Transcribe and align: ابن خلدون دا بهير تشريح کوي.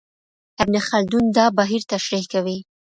ابن 0.63 0.75
خلدون 0.87 1.25
دا 1.37 1.45
بهير 1.57 1.81
تشريح 1.93 2.23
کوي. 2.33 2.57